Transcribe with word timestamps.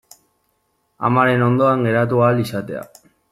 Amaren 1.09 1.43
ondoan 1.49 1.85
geratu 1.89 2.25
ahal 2.29 2.43
izatea. 2.47 2.83